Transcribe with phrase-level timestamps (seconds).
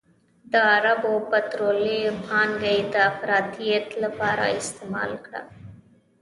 [0.51, 5.41] د عربو پطرولي پانګه یې د افراطیت لپاره استعمال کړه.